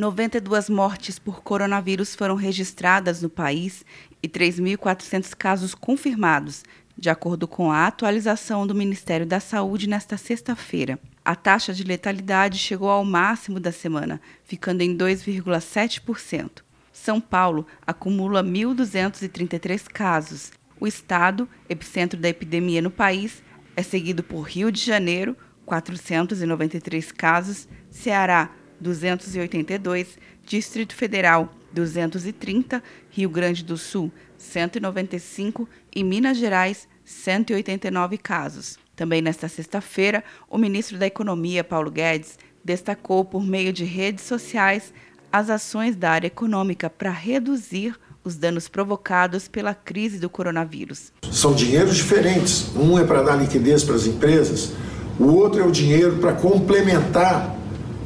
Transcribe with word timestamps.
92 0.00 0.70
mortes 0.70 1.18
por 1.18 1.42
coronavírus 1.42 2.14
foram 2.14 2.34
registradas 2.34 3.20
no 3.20 3.28
país 3.28 3.84
e 4.22 4.28
3.400 4.28 5.34
casos 5.36 5.74
confirmados, 5.74 6.64
de 6.96 7.10
acordo 7.10 7.46
com 7.46 7.70
a 7.70 7.86
atualização 7.86 8.66
do 8.66 8.74
Ministério 8.74 9.26
da 9.26 9.38
Saúde 9.38 9.86
nesta 9.86 10.16
sexta-feira. 10.16 10.98
A 11.22 11.36
taxa 11.36 11.74
de 11.74 11.84
letalidade 11.84 12.56
chegou 12.56 12.88
ao 12.88 13.04
máximo 13.04 13.60
da 13.60 13.70
semana, 13.70 14.18
ficando 14.42 14.80
em 14.80 14.96
2,7%. 14.96 16.62
São 16.90 17.20
Paulo 17.20 17.66
acumula 17.86 18.42
1.233 18.42 19.84
casos. 19.84 20.50
O 20.80 20.86
estado, 20.86 21.46
epicentro 21.68 22.18
da 22.18 22.28
epidemia 22.30 22.80
no 22.80 22.90
país, 22.90 23.42
é 23.76 23.82
seguido 23.82 24.22
por 24.22 24.40
Rio 24.42 24.72
de 24.72 24.80
Janeiro, 24.80 25.36
493 25.66 27.12
casos, 27.12 27.68
Ceará, 27.90 28.50
282, 28.80 30.18
Distrito 30.44 30.94
Federal, 30.94 31.52
230, 31.72 32.82
Rio 33.10 33.28
Grande 33.28 33.62
do 33.62 33.76
Sul, 33.76 34.10
195 34.36 35.68
e 35.94 36.02
Minas 36.02 36.38
Gerais, 36.38 36.88
189 37.04 38.18
casos. 38.18 38.78
Também 38.96 39.22
nesta 39.22 39.48
sexta-feira, 39.48 40.24
o 40.48 40.58
ministro 40.58 40.98
da 40.98 41.06
Economia, 41.06 41.62
Paulo 41.62 41.90
Guedes, 41.90 42.38
destacou 42.64 43.24
por 43.24 43.42
meio 43.42 43.72
de 43.72 43.84
redes 43.84 44.24
sociais 44.24 44.92
as 45.32 45.48
ações 45.48 45.94
da 45.96 46.10
área 46.10 46.26
econômica 46.26 46.90
para 46.90 47.10
reduzir 47.10 47.94
os 48.22 48.36
danos 48.36 48.68
provocados 48.68 49.48
pela 49.48 49.74
crise 49.74 50.18
do 50.18 50.28
coronavírus. 50.28 51.12
São 51.32 51.54
dinheiros 51.54 51.96
diferentes. 51.96 52.74
Um 52.76 52.98
é 52.98 53.04
para 53.04 53.22
dar 53.22 53.36
liquidez 53.36 53.82
para 53.82 53.94
as 53.94 54.06
empresas, 54.06 54.72
o 55.18 55.26
outro 55.26 55.60
é 55.60 55.64
o 55.64 55.70
dinheiro 55.70 56.16
para 56.16 56.32
complementar 56.32 57.59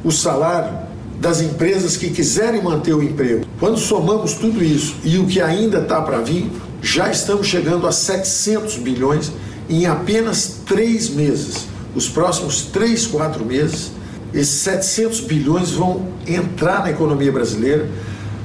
o 0.05 0.11
salário 0.11 0.77
das 1.19 1.41
empresas 1.41 1.97
que 1.97 2.11
quiserem 2.11 2.61
manter 2.61 2.93
o 2.93 3.01
emprego. 3.01 3.45
Quando 3.59 3.77
somamos 3.77 4.35
tudo 4.35 4.63
isso 4.63 4.95
e 5.03 5.17
o 5.17 5.25
que 5.25 5.41
ainda 5.41 5.79
está 5.79 5.99
para 6.01 6.19
vir, 6.19 6.51
já 6.81 7.09
estamos 7.09 7.47
chegando 7.47 7.87
a 7.87 7.91
700 7.91 8.77
bilhões 8.77 9.31
em 9.67 9.87
apenas 9.87 10.59
três 10.63 11.09
meses. 11.09 11.65
Os 11.95 12.07
próximos 12.07 12.61
três, 12.61 13.07
quatro 13.07 13.43
meses, 13.43 13.91
esses 14.31 14.53
700 14.61 15.21
bilhões 15.21 15.71
vão 15.71 16.07
entrar 16.27 16.83
na 16.83 16.91
economia 16.91 17.31
brasileira 17.31 17.89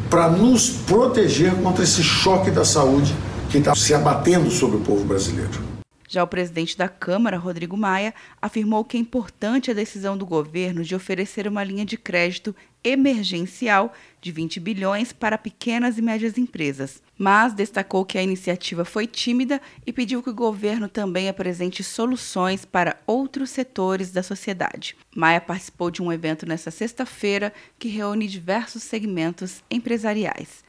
para 0.09 0.31
nos 0.31 0.71
proteger 0.71 1.53
contra 1.57 1.85
esse 1.85 2.03
choque 2.03 2.51
da 2.51 2.65
saúde 2.65 3.15
que 3.51 3.59
está 3.59 3.75
se 3.75 3.93
abatendo 3.93 4.51
sobre 4.51 4.79
o 4.79 4.81
povo 4.81 5.05
brasileiro. 5.05 5.70
Já 6.13 6.25
o 6.25 6.27
presidente 6.27 6.77
da 6.77 6.89
Câmara, 6.89 7.39
Rodrigo 7.39 7.77
Maia, 7.77 8.13
afirmou 8.43 8.85
que 8.85 8.97
é 8.97 9.01
importante 9.01 9.71
a 9.71 9.75
decisão 9.75 10.19
do 10.19 10.27
governo 10.27 10.83
de 10.83 10.93
oferecer 10.93 11.47
uma 11.47 11.63
linha 11.63 11.85
de 11.85 11.97
crédito 11.97 12.53
emergencial 12.83 13.95
de 14.21 14.33
20 14.33 14.59
bilhões 14.59 15.13
para 15.13 15.39
pequenas 15.39 15.99
e 15.99 16.03
médias 16.03 16.37
empresas, 16.37 17.01
mas 17.17 17.55
destacou 17.55 18.05
que 18.05 18.19
a 18.19 18.23
iniciativa 18.25 18.85
foi 18.85 19.07
tímida 19.07 19.61
e 19.87 19.93
pediu 19.93 20.21
que 20.21 20.31
o 20.31 20.35
governo 20.35 20.89
também 20.89 21.29
apresente 21.29 21.85
soluções 21.85 22.65
para 22.65 23.01
outros 23.07 23.51
setores 23.51 24.11
da 24.11 24.25
sociedade. 24.25 24.97
Maia 25.15 25.41
participou 25.41 25.93
de 25.93 26.03
um 26.03 26.13
evento 26.13 26.45
nesta 26.45 26.73
sexta-feira 26.73 27.53
que 27.79 27.87
reúne 27.87 28.27
diversos 28.27 28.83
segmentos 28.83 29.63
empresariais. 29.71 30.69